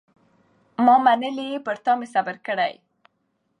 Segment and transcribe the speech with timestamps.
[0.85, 2.73] ما منلی یې پر تا مي صبر کړی